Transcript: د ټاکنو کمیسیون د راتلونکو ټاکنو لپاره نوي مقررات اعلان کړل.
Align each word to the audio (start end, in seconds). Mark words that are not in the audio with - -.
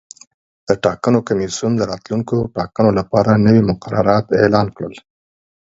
د 0.67 0.69
ټاکنو 0.83 1.19
کمیسیون 1.27 1.71
د 1.77 1.81
راتلونکو 1.91 2.35
ټاکنو 2.57 2.89
لپاره 2.99 3.41
نوي 3.45 3.61
مقررات 3.69 4.25
اعلان 4.41 4.67
کړل. 4.77 4.93